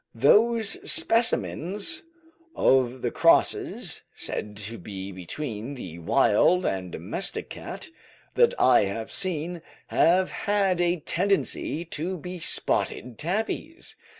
[0.15, 2.01] Those specimens
[2.55, 7.87] of the crosses, said to be between the wild and domestic cat,
[8.33, 13.95] that I have seen, have had a tendency to be spotted tabbies.